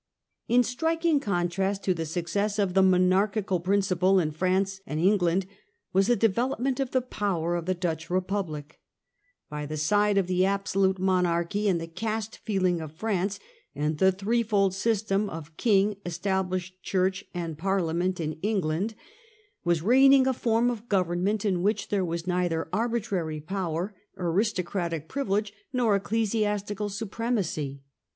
In 0.47 0.63
striking 0.63 1.19
contrast 1.19 1.83
to 1.83 1.93
the 1.93 2.07
success 2.07 2.57
of 2.57 2.73
the 2.73 2.81
monarchical 2.81 3.59
principle 3.59 4.19
in 4.19 4.31
France 4.31 4.81
and 4.87 4.99
England 4.99 5.45
was 5.93 6.07
the 6.07 6.15
development 6.15 6.79
Nature 6.79 6.97
of 6.97 7.05
°* 7.05 7.09
P 7.11 7.23
ower 7.23 7.61
^ 7.61 7.63
1C 7.63 7.79
Dutch 7.79 8.09
Republic. 8.09 8.79
By 9.47 9.67
the 9.67 9.75
the 9.75 9.75
consti 9.75 9.77
side 9.77 10.17
of 10.17 10.25
the 10.25 10.43
absolute 10.43 10.97
monarchy 10.97 11.67
and 11.69 11.79
the 11.79 11.85
caste 11.85 12.31
timott. 12.31 12.45
feeling 12.45 12.81
of 12.81 12.93
France, 12.93 13.39
and 13.75 13.99
the 13.99 14.11
threefold 14.11 14.73
system 14.73 15.29
of 15.29 15.55
King, 15.55 15.97
Established 16.03 16.81
Church, 16.81 17.23
and 17.35 17.55
Parliament 17.55 18.19
in 18.19 18.39
England, 18.41 18.95
was 19.63 19.83
reigning 19.83 20.25
a 20.25 20.33
form 20.33 20.71
of 20.71 20.89
government 20.89 21.45
in 21.45 21.61
which 21.61 21.89
there 21.89 22.03
was 22.03 22.25
neither 22.25 22.67
arbitrary 22.73 23.39
power, 23.39 23.93
aristocratic 24.17 25.07
privilege, 25.07 25.53
nor 25.71 25.91
eccle 25.91 25.93
l66o. 25.93 25.93
109 25.93 25.93
The 25.93 26.41
Dutch 26.57 26.69
Republic. 26.71 26.89
siastical 26.89 26.91
supremacy. 26.91 27.83